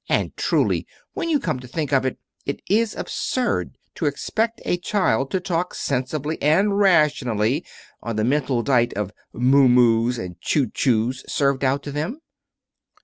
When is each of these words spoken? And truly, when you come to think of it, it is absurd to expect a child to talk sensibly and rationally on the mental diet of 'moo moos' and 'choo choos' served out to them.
And 0.09 0.35
truly, 0.35 0.87
when 1.13 1.29
you 1.29 1.39
come 1.39 1.59
to 1.59 1.67
think 1.67 1.93
of 1.93 2.05
it, 2.07 2.17
it 2.43 2.59
is 2.67 2.95
absurd 2.95 3.77
to 3.93 4.07
expect 4.07 4.59
a 4.65 4.77
child 4.79 5.29
to 5.29 5.39
talk 5.39 5.75
sensibly 5.75 6.41
and 6.41 6.75
rationally 6.79 7.63
on 8.01 8.15
the 8.15 8.23
mental 8.23 8.63
diet 8.63 8.93
of 8.93 9.11
'moo 9.31 9.67
moos' 9.69 10.17
and 10.17 10.41
'choo 10.41 10.65
choos' 10.69 11.23
served 11.29 11.63
out 11.63 11.83
to 11.83 11.91
them. 11.91 12.19